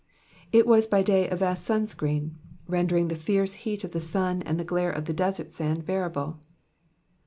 It 0.51 0.65
was 0.65 0.87
by 0.87 1.03
day 1.03 1.29
a 1.29 1.35
vast 1.35 1.63
sun 1.63 1.85
screen, 1.85 2.35
rendering 2.67 3.07
the 3.09 3.15
fierce 3.15 3.53
heat 3.53 3.83
of 3.83 3.91
the 3.91 4.01
sun 4.01 4.41
and 4.41 4.59
the 4.59 4.63
glare 4.65 4.89
of 4.91 5.05
the 5.05 5.13
desert 5.13 5.51
sand 5.51 5.85
bearable. 5.85 6.39